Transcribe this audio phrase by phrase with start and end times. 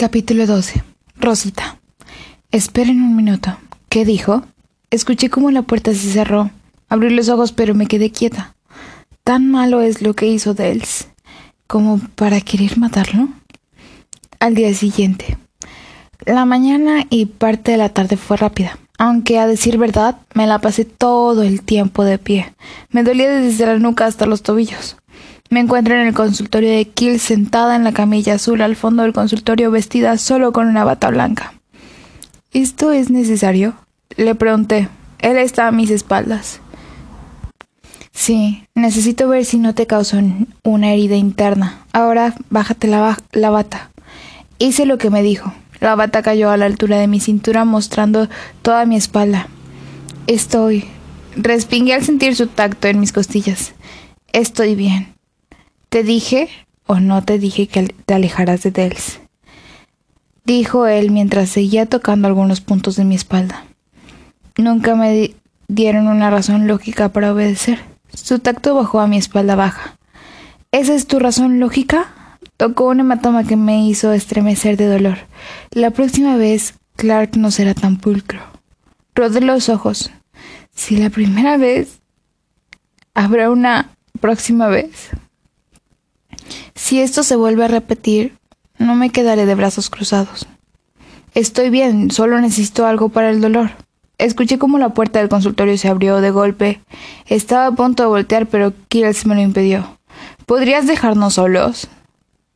[0.00, 0.82] Capítulo 12.
[1.18, 1.78] Rosita.
[2.50, 3.58] Esperen un minuto.
[3.90, 4.42] ¿Qué dijo?
[4.88, 6.50] Escuché cómo la puerta se cerró.
[6.88, 8.54] Abrí los ojos pero me quedé quieta.
[9.24, 11.08] Tan malo es lo que hizo Dels
[11.66, 13.28] como para querer matarlo.
[14.38, 15.36] Al día siguiente.
[16.24, 20.60] La mañana y parte de la tarde fue rápida, aunque a decir verdad me la
[20.60, 22.54] pasé todo el tiempo de pie.
[22.88, 24.96] Me dolía desde la nuca hasta los tobillos.
[25.50, 29.12] Me encuentro en el consultorio de Kill sentada en la camilla azul al fondo del
[29.12, 31.54] consultorio vestida solo con una bata blanca.
[32.52, 33.74] ¿Esto es necesario?
[34.16, 34.88] Le pregunté.
[35.18, 36.60] Él está a mis espaldas.
[38.12, 40.18] Sí, necesito ver si no te causó
[40.62, 41.84] una herida interna.
[41.92, 43.90] Ahora bájate la, la bata.
[44.60, 45.52] Hice lo que me dijo.
[45.80, 48.28] La bata cayó a la altura de mi cintura mostrando
[48.62, 49.48] toda mi espalda.
[50.28, 50.84] Estoy.
[51.34, 53.72] Respingué al sentir su tacto en mis costillas.
[54.32, 55.19] Estoy bien.
[55.90, 56.48] ¿Te dije
[56.86, 59.18] o no te dije que te alejaras de Dels?
[60.44, 63.64] Dijo él mientras seguía tocando algunos puntos de mi espalda.
[64.56, 65.34] Nunca me
[65.66, 67.80] dieron una razón lógica para obedecer.
[68.14, 69.98] Su tacto bajó a mi espalda baja.
[70.70, 72.38] ¿Esa es tu razón lógica?
[72.56, 75.18] Tocó un hematoma que me hizo estremecer de dolor.
[75.72, 78.40] La próxima vez Clark no será tan pulcro.
[79.16, 80.12] Rodé los ojos.
[80.72, 81.98] Si la primera vez,
[83.12, 85.10] habrá una próxima vez.
[86.74, 88.36] Si esto se vuelve a repetir,
[88.78, 90.46] no me quedaré de brazos cruzados.
[91.34, 93.70] Estoy bien, solo necesito algo para el dolor.
[94.18, 96.80] Escuché como la puerta del consultorio se abrió de golpe.
[97.26, 99.98] Estaba a punto de voltear, pero Kills me lo impidió.
[100.44, 101.88] ¿Podrías dejarnos solos?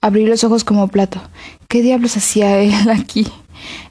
[0.00, 1.20] Abrí los ojos como plato.
[1.68, 3.26] ¿Qué diablos hacía él aquí?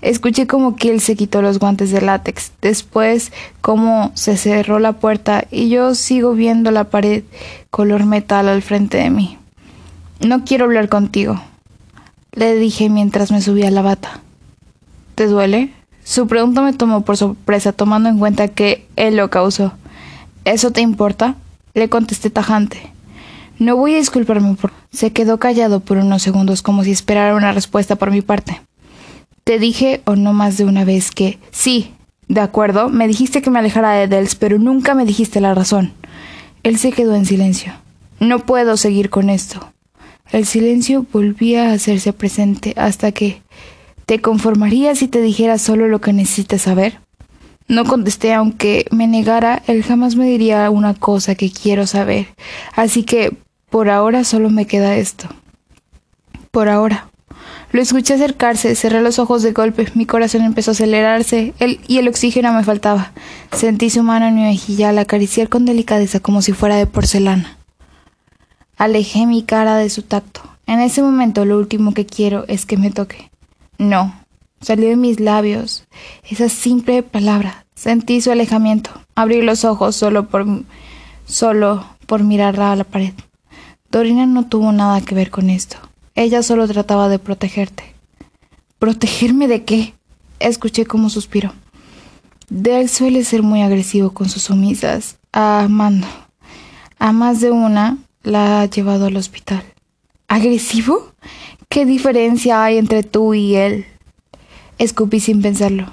[0.02, 5.46] Escuché como Kill se quitó los guantes de látex, después cómo se cerró la puerta
[5.50, 7.24] y yo sigo viendo la pared
[7.72, 9.38] color metal al frente de mí.
[10.20, 11.42] No quiero hablar contigo,
[12.32, 14.22] le dije mientras me subía la bata.
[15.16, 15.72] ¿Te duele?
[16.04, 19.74] Su pregunta me tomó por sorpresa, tomando en cuenta que él lo causó.
[20.44, 21.36] ¿Eso te importa?
[21.74, 22.92] Le contesté tajante.
[23.58, 24.72] No voy a disculparme por.
[24.92, 28.62] Se quedó callado por unos segundos como si esperara una respuesta por mi parte.
[29.44, 31.94] Te dije o no más de una vez que sí,
[32.28, 35.94] de acuerdo, me dijiste que me alejara de Dels, pero nunca me dijiste la razón.
[36.64, 37.74] Él se quedó en silencio.
[38.20, 39.72] No puedo seguir con esto.
[40.36, 43.42] El silencio volvía a hacerse presente hasta que
[44.06, 47.00] ¿Te conformarías si te dijera solo lo que necesitas saber?
[47.70, 52.28] No contesté aunque me negara, él jamás me diría una cosa que quiero saber.
[52.76, 53.32] Así que
[53.70, 55.30] por ahora solo me queda esto.
[56.52, 57.10] Por ahora.
[57.72, 62.00] Lo escuché acercarse, cerré los ojos de golpe, mi corazón empezó a acelerarse él, y
[62.00, 63.14] el oxígeno me faltaba.
[63.54, 67.58] Sentí su mano en mi mejilla al acariciar con delicadeza como si fuera de porcelana.
[68.78, 70.42] Alejé mi cara de su tacto.
[70.68, 73.32] En ese momento lo último que quiero es que me toque.
[73.78, 74.14] No.
[74.60, 75.86] Salió de mis labios
[76.30, 77.66] esa simple palabra.
[77.76, 78.90] Sentí su alejamiento.
[79.16, 80.46] Abrí los ojos solo por
[81.26, 83.14] solo por mirarla a la pared.
[83.92, 85.78] Dorina no tuvo nada que ver con esto.
[86.16, 87.96] Ella solo trataba de protegerte.
[88.80, 89.94] ¿Protegerme de qué?
[90.40, 91.54] Escuché como suspiró.
[92.50, 95.18] Del suele ser muy agresivo con sus sumisas.
[95.32, 96.08] Amando.
[97.00, 99.64] A más de una la ha llevado al hospital.
[100.28, 101.12] ¿Agresivo?
[101.70, 103.86] ¿Qué diferencia hay entre tú y él?
[104.80, 105.92] Escupí sin pensarlo.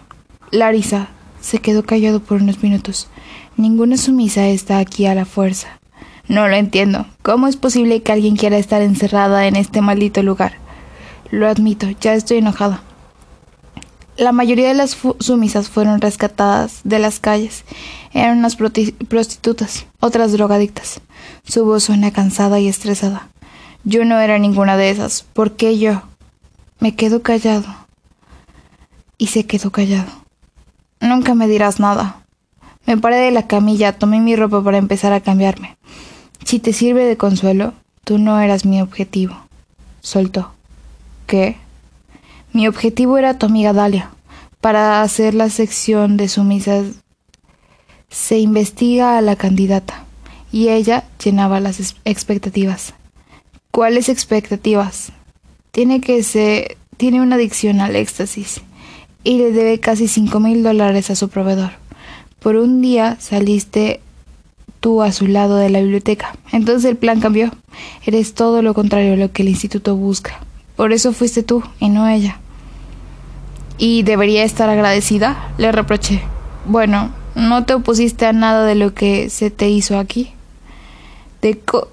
[0.51, 1.09] Larisa
[1.41, 3.09] se quedó callado por unos minutos.
[3.57, 5.81] Ninguna sumisa está aquí a la fuerza.
[6.27, 7.07] No lo entiendo.
[7.23, 10.55] ¿Cómo es posible que alguien quiera estar encerrada en este maldito lugar?
[11.31, 12.83] Lo admito, ya estoy enojada.
[14.17, 17.65] La mayoría de las sumisas fueron rescatadas de las calles.
[18.13, 21.01] Eran unas prostitutas, otras drogadictas.
[21.45, 23.29] Su voz suena cansada y estresada.
[23.85, 25.23] Yo no era ninguna de esas.
[25.23, 26.03] ¿Por qué yo?
[26.79, 27.67] Me quedo callado.
[29.17, 30.11] Y se quedó callado.
[31.01, 32.23] Nunca me dirás nada.
[32.87, 35.77] Me paré de la camilla, tomé mi ropa para empezar a cambiarme.
[36.45, 37.73] Si te sirve de consuelo,
[38.05, 39.37] tú no eras mi objetivo.
[40.01, 40.53] Soltó.
[41.27, 41.57] ¿Qué?
[42.55, 44.11] Mi objetivo era tu amiga Dalia.
[44.61, 46.85] Para hacer la sección de sumisas
[48.11, 50.05] se investiga a la candidata
[50.53, 52.93] y ella llenaba las expectativas.
[53.71, 55.13] ¿Cuáles expectativas?
[55.71, 58.61] Tiene que ser, tiene una adicción al éxtasis
[59.25, 61.71] y le debe casi cinco mil dólares a su proveedor.
[62.39, 64.01] Por un día saliste
[64.81, 66.37] tú a su lado de la biblioteca.
[66.53, 67.51] Entonces el plan cambió.
[68.05, 70.45] Eres todo lo contrario a lo que el instituto busca.
[70.77, 72.42] Por eso fuiste tú y no ella.
[73.83, 75.53] ¿Y debería estar agradecida?
[75.59, 76.23] Le reproché.
[76.67, 80.33] Bueno, no te opusiste a nada de lo que se te hizo aquí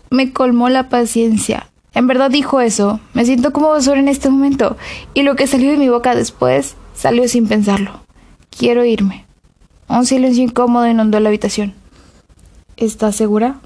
[0.10, 1.70] me colmó la paciencia.
[1.94, 3.00] En verdad dijo eso.
[3.14, 4.78] Me siento como basura en este momento.
[5.14, 8.02] Y lo que salió de mi boca después salió sin pensarlo.
[8.56, 9.26] Quiero irme.
[9.88, 11.74] Un silencio incómodo inundó la habitación.
[12.78, 13.60] ¿Estás segura?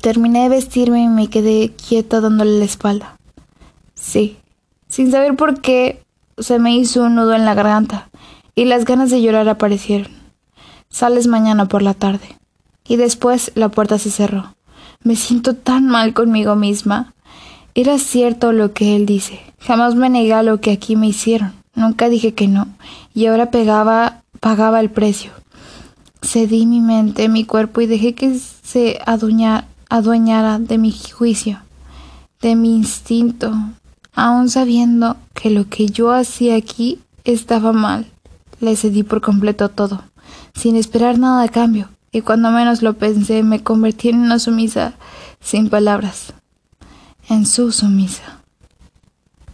[0.00, 3.16] Terminé de vestirme y me quedé quieta dándole la espalda.
[3.94, 4.38] Sí.
[4.88, 6.02] Sin saber por qué,
[6.40, 8.08] se me hizo un nudo en la garganta
[8.54, 10.12] y las ganas de llorar aparecieron.
[10.90, 12.36] Sales mañana por la tarde.
[12.86, 14.54] Y después la puerta se cerró.
[15.02, 17.14] Me siento tan mal conmigo misma.
[17.74, 19.40] Era cierto lo que él dice.
[19.60, 21.52] Jamás me negué a lo que aquí me hicieron.
[21.74, 22.66] Nunca dije que no.
[23.14, 25.30] Y ahora pagaba el precio.
[26.22, 31.60] Cedí mi mente, mi cuerpo y dejé que se adueñara de mi juicio,
[32.40, 33.52] de mi instinto,
[34.18, 38.06] aun sabiendo que lo que yo hacía aquí estaba mal.
[38.58, 40.02] Le cedí por completo todo,
[40.54, 44.94] sin esperar nada a cambio, y cuando menos lo pensé me convertí en una sumisa
[45.40, 46.34] sin palabras,
[47.28, 48.37] en su sumisa.